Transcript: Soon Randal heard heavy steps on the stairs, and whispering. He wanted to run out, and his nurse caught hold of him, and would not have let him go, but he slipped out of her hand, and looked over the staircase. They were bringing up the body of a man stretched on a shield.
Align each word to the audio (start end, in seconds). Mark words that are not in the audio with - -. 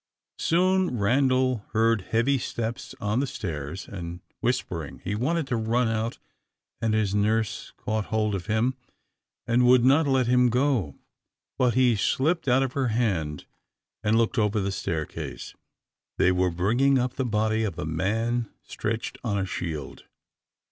Soon 0.39 0.97
Randal 0.97 1.63
heard 1.73 2.01
heavy 2.09 2.39
steps 2.39 2.95
on 2.99 3.19
the 3.19 3.27
stairs, 3.27 3.87
and 3.87 4.19
whispering. 4.39 4.97
He 5.03 5.13
wanted 5.13 5.45
to 5.45 5.55
run 5.55 5.87
out, 5.87 6.17
and 6.81 6.95
his 6.95 7.13
nurse 7.13 7.71
caught 7.77 8.05
hold 8.05 8.33
of 8.33 8.47
him, 8.47 8.73
and 9.45 9.63
would 9.67 9.85
not 9.85 10.07
have 10.07 10.13
let 10.15 10.25
him 10.25 10.49
go, 10.49 10.95
but 11.59 11.75
he 11.75 11.95
slipped 11.95 12.47
out 12.47 12.63
of 12.63 12.73
her 12.73 12.87
hand, 12.87 13.45
and 14.03 14.17
looked 14.17 14.39
over 14.39 14.59
the 14.59 14.71
staircase. 14.71 15.53
They 16.17 16.31
were 16.31 16.49
bringing 16.49 16.97
up 16.97 17.13
the 17.13 17.23
body 17.23 17.63
of 17.63 17.77
a 17.77 17.85
man 17.85 18.49
stretched 18.63 19.19
on 19.23 19.37
a 19.37 19.45
shield. 19.45 20.05